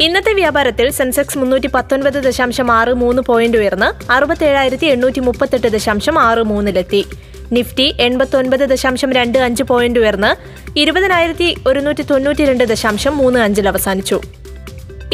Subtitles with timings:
[0.00, 6.42] ഇന്നത്തെ വ്യാപാരത്തിൽ സെൻസെക്സ് മുന്നൂറ്റി പത്തൊൻപത് ദശാംശം ആറ് മൂന്ന് പോയിന്റ് ഉയർന്ന് അറുപത്തേഴായിരത്തി എണ്ണൂറ്റി മുപ്പത്തെട്ട് ദശാംശം ആറ്
[6.42, 7.02] മൂന്നിലെത്തി.
[7.52, 10.30] നിഫ്റ്റി എൺപത്തൊൻപത് ദശാംശം രണ്ട് അഞ്ച് പോയിന്റ് ഉയർന്ന്
[10.76, 14.20] ഇരുപതിനായിരത്തി ഒരുന്നൂറ്റി തൊണ്ണൂറ്റി രണ്ട് ദശാംശം മൂന്ന് അഞ്ചിൽ അവസാനിച്ചു.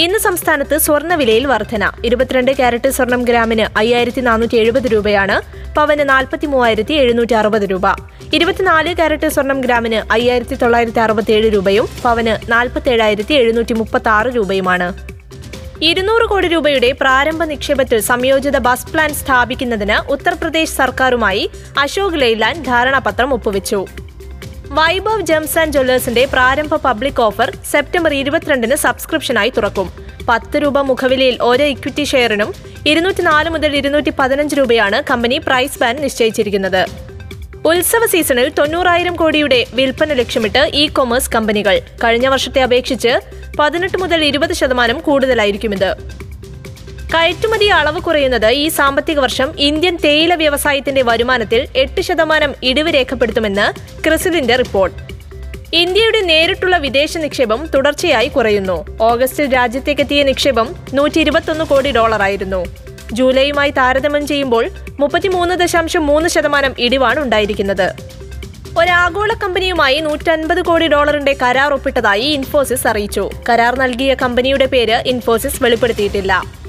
[0.02, 1.84] ഇന്ന് സംസ്ഥാനത്ത് സ്വർണവിലയിൽ വർധന.
[2.04, 5.36] ഇരുപത്തിരണ്ട് ക്യാരറ്റ് സ്വർണം ഗ്രാമിന് അയ്യായിരത്തി നാനൂറ്റി എഴുപത് രൂപയാണ്.
[5.76, 7.86] പവന് നാൽപ്പത്തി മൂവായിരത്തി എഴുന്നൂറ്റി അറുപത് രൂപ.
[8.34, 14.88] ഇരുപത്തിനാല് ക്യാരറ്റ് സ്വർണം ഗ്രാമിന് അയ്യായിരത്തി തൊള്ളായിരത്തി അറുപത്തിയേഴ് രൂപയും പവന് നാൽപ്പത്തേഴായിരത്തി എഴുന്നൂറ്റി മുപ്പത്തി ആറ് രൂപയുമാണ്.
[15.82, 23.86] ഇരുന്നൂറ് കോടി രൂപയുടെ പ്രാരംഭ നിക്ഷേപത്തിൽ സംയോജിത ബസ് പ്ലാൻ സ്ഥാപിക്കുന്നതിന് ഉത്തർപ്രദേശ് സർക്കാരുമായി അശോക് ലെയ്ലാൻഡ് ധാരണാപത്രം ഒപ്പുവെച്ചു.
[24.78, 29.88] വൈഭവ് ജെംസ് ആൻഡ് ജ്വല്ലേഴ്സിന്റെ പ്രാരംഭ പബ്ലിക് ഓഫർ സെപ്റ്റംബർ ഇരുപത്തിരണ്ടിന് സബ്സ്ക്രിപ്ഷനായി തുറക്കും.
[30.28, 32.50] പത്ത് രൂപ മുഖവിലയിൽ ഓരോ ഇക്വിറ്റി ഷെയറിനും
[32.86, 36.82] ഇരുന്നൂറ്റി നാല് മുതൽ ഇരുന്നൂറ്റി പതിനഞ്ച് രൂപയാണ് കമ്പനി പ്രൈസ് ബാൻ നിശ്ചയിച്ചിരിക്കുന്നത്.
[37.70, 41.76] ഉത്സവ സീസണിൽ തൊണ്ണൂറായിരം കോടിയുടെ വിൽപ്പന ലക്ഷ്യമിട്ട് ഇ കൊമേഴ്സ് കമ്പനികൾ.
[42.04, 43.14] കഴിഞ്ഞ വർഷത്തെ അപേക്ഷിച്ച്
[43.58, 45.90] പതിനെട്ട് മുതൽ ഇരുപത് ശതമാനം കൂടുതലായിരിക്കും ഇത്.
[47.14, 53.66] കയറ്റുമതി അളവ് കുറയുന്നത് ഈ സാമ്പത്തിക വർഷം ഇന്ത്യൻ തേയില വ്യവസായത്തിന്റെ വരുമാനത്തിൽ എട്ട് ശതമാനം ഇടിവ് രേഖപ്പെടുത്തുമെന്ന്
[54.04, 54.96] ക്രിസിലിന്റെ റിപ്പോർട്ട്.
[55.72, 58.98] ഇന്ത്യയുടെ നേരിട്ടുള്ള വിദേശ നിക്ഷേപം തുടർച്ചയായി കുറയുന്നു.
[59.00, 62.64] ഓഗസ്റ്റിൽ രാജ്യത്തേക്കെത്തിയ നിക്ഷേപം നൂറ്റി ഇരുപത്തൊന്ന് കോടി ഡോളറായിരുന്നു.
[63.12, 67.86] ജൂലൈയുമായി താരതമ്യം ചെയ്യുമ്പോൾ മുപ്പത്തിമൂന്ന് ദശാംശം മൂന്ന് ശതമാനം ഇടിവാണ് ഉണ്ടായിരിക്കുന്നത്.
[68.78, 73.30] ഒരാഗോള കമ്പനിയുമായി നൂറ്റൻപത് കോടി ഡോളറിന്റെ കരാർ ഒപ്പിട്ടതായി ഇൻഫോസിസ് അറിയിച്ചു.
[73.48, 76.59] കരാർ നൽകിയ കമ്പനിയുടെ പേര് ഇൻഫോസിസ് വെളിപ്പെടുത്തിയിട്ടില്ല.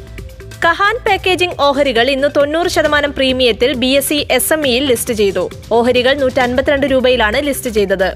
[0.63, 5.43] കഹാൻ പാക്കേജിംഗ് ഓഹരികൾ ഇന്ന് തൊണ്ണൂറ് ശതമാനം പ്രീമിയത്തിൽ B S C S M ഇയിൽ ലിസ്റ്റ് ചെയ്തു.
[5.77, 8.09] ഓഹരികൾ നൂറ്റി അൻപത്തിരണ്ട് രൂപയിലാണ് ലിസ്റ്റ് ചെയ്തത്.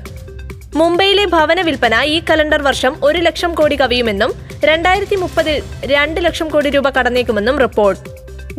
[0.80, 4.34] മുംബൈയിലെ ഭവന വിൽപ്പന ഈ കലണ്ടർ വർഷം ഒരു ലക്ഷം കോടി കവിയുമെന്നും
[4.70, 5.58] രണ്ടായിരത്തി മുപ്പതിൽ
[5.94, 8.02] രണ്ട് ലക്ഷം കോടി രൂപ കടന്നേക്കുമെന്നും റിപ്പോർട്ട്.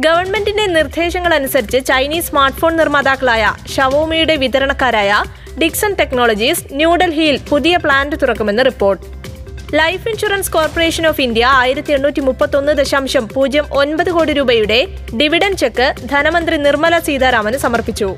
[0.06, 3.44] ഗവൺമെന്റിന്റെ നിർദ്ദേശങ്ങൾ അനുസരിച്ച് ചൈനീസ് സ്മാർട്ട് ഫോൺ നിർമ്മാതാക്കളായ
[3.75, 5.12] ഷവോമിയുടെ വിതരണക്കാരായ
[5.62, 9.05] ഡിക്സൺ ടെക്നോളജീസ് ന്യൂഡൽഹിയിൽ പുതിയ പ്ലാന്റ് തുറക്കുമെന്ന് report.
[9.75, 14.87] Life insurance corporation of India ആയിരത്തി എണ്ണൂറ്റി മുപ്പത്തൊന്ന് ദശാംശം പൂജ്യം ഒൻപത് കോടി രൂപയുടെ
[15.21, 18.16] ഡിവിഡൻ ചെക്ക് ധനമന്ത്രി നിർമ്മല സീതാരാമന് സമർപ്പിച്ചു.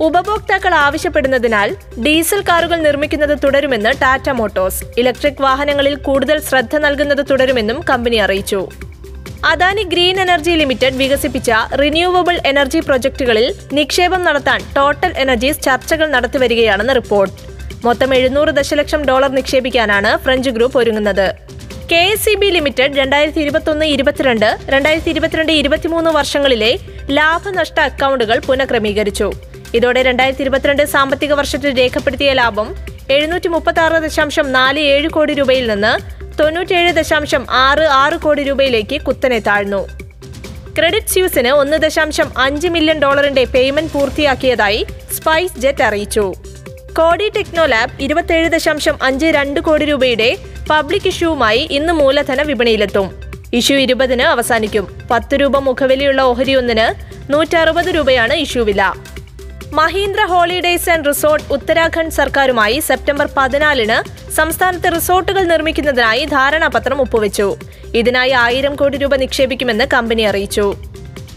[0.00, 4.84] ഉപഭോക്താക്കൾ ആവശ്യപ്പെടുന്നതിനാൽ ഡീസൽ കാറുകൾ നിർമ്മിക്കുന്നത് തുടരുമെന്ന് ടാറ്റ മോട്ടോഴ്സ്.
[4.98, 8.68] ഇലക്ട്രിക് വാഹനങ്ങളിൽ കൂടുതൽ ശ്രദ്ധ നൽകുന്നത് തുടരുമെന്നും കമ്പനി അറിയിച്ചു.
[9.44, 11.50] അദാനി ഗ്രീൻ എനർജി ലിമിറ്റഡ് വികസിപ്പിച്ച
[11.80, 17.53] റിന്യൂവബിൾ എനർജി പ്രൊജക്ടുകളിൽ നിക്ഷേപം നടത്താൻ ടോട്ടൽ എനർജീസ് ചർച്ചകൾ നടത്തിവരികയാണെന്ന് റിപ്പോർട്ട്.
[17.86, 21.26] മൊത്തം എഴുന്നൂറ് ദശലക്ഷം ഡോളർ നിക്ഷേപിക്കാനാണ് ഫ്രഞ്ച് ഗ്രൂപ്പ് ഒരുങ്ങുന്നത്.
[21.90, 26.78] K S C B limited രണ്ടായിരത്തി ഇരുപത്തൊന്ന് ഇരുപത്തിരണ്ട് രണ്ടായിരത്തി ഇരുപത്തിരണ്ട് ഇരുപത്തിമൂന്ന് വർഷങ്ങളിലെ
[27.10, 29.32] ലാഭനഷ്ട അക്കൗണ്ടുകൾ പുനഃക്രമീകരിച്ചു.
[29.74, 32.74] ഇതോടെ രണ്ടായിരത്തി ഇരുപത്തിരണ്ട് സാമ്പത്തിക വർഷത്തിൽ രേഖപ്പെടുത്തിയ ലാഭം
[33.10, 35.92] എഴുന്നൂറ്റി മുപ്പത്തി ആറ് ദശാംശം നാല് ഏഴ് കോടി രൂപയിൽ നിന്ന്
[36.40, 39.82] തൊണ്ണൂറ്റിയേഴ് ദശാംശം ആറ് ആറ് കോടി രൂപയിലേക്ക് കുത്തനെ താഴ്ന്നു.
[40.78, 46.26] ക്രെഡിറ്റ് സ്യൂസിന് ഒന്ന് ദശാംശം അഞ്ച് മില്യൺ ഡോളറിന്റെ പേയ്മെന്റ് പൂർത്തിയാക്കിയതായി സ്പൈസ് ജെറ്റ് അറിയിച്ചു.
[46.98, 50.28] കോഡി ടെക്നോ ലാബ് ഇരുപത്തിയേഴ് ദശാംശം അഞ്ച് രണ്ട് കോടി രൂപയുടെ
[50.70, 53.06] പബ്ലിക് ഇഷ്യൂവുമായി ഇന്ന് മൂലധന വിപണിയിലെത്തും.
[53.52, 54.84] ഇഷ്യൂ ഇരുപതിന് അവസാനിക്കും.
[55.10, 56.86] പത്ത് രൂപ മുഖവിലയുള്ള ഓഹരി ഒന്നിന്
[57.32, 58.92] നൂറ്ററുപത് രൂപയാണ് ഇഷ്യൂ വില
[59.72, 63.98] Mahindra holidays and resort Uttarakhand സർക്കാരുമായി സെപ്റ്റംബർ പതിനാലിന്
[64.30, 67.56] സംസ്ഥാനത്ത് റിസോർട്ടുകൾ നിർമ്മിക്കുന്നതിനായി ധാരണാപത്രം ഒപ്പുവെച്ചു.
[67.94, 70.66] ഇതിനായി ആയിരം കോടി രൂപ നിക്ഷേപിക്കുമെന്ന് കമ്പനി അറിയിച്ചു.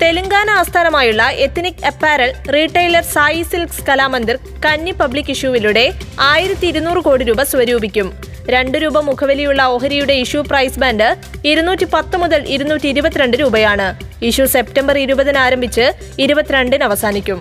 [0.01, 4.35] തെലങ്കാന ആസ്ഥാനമായുള്ള ethnic apparel retailer Sai silks Kalamandir
[4.65, 5.85] കന്നി പബ്ലിക് ഇഷ്യൂവിലൂടെ
[6.31, 8.07] ആയിരത്തി ഇരുന്നൂറ് കോടി രൂപ സ്വരൂപിക്കും.
[8.55, 11.07] രണ്ട് രൂപ മുഖവലിയുള്ള ഓഹരിയുടെ ഇഷ്യൂ പ്രൈസ് ബാൻഡ്
[11.51, 13.87] ഇരുന്നൂറ്റി പത്ത് മുതൽ ഇരുന്നൂറ്റി ഇരുപത്തിരണ്ട് രൂപയാണ്.
[14.29, 15.87] ഇഷ്യൂ സെപ്റ്റംബർ ഇരുപതിന് ആരംഭിച്ച്
[16.25, 17.39] ഇരുപത്തിരണ്ടിന് അവസാനിക്കും.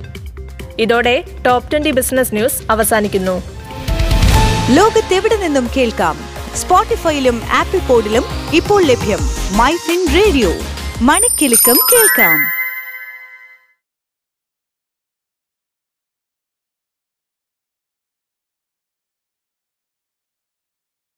[0.85, 1.15] ഇതോടെ
[1.47, 3.37] ടോപ് ട്വന്റി ബിസിനസ് ന്യൂസ് അവസാനിക്കുന്നു.
[4.79, 6.17] ലോകത്തെവിടെ നിന്നും കേൾക്കാം?
[6.63, 8.25] സ്പോട്ടിഫൈയിലും ആപ്പിൾ പോഡിലും
[8.61, 9.23] ഇപ്പോൾ ലഭ്യം
[9.61, 10.51] മൈ ഫിൻ റേഡിയോ.
[11.01, 12.39] മണിക്കെലക്കം കേൾക്കാം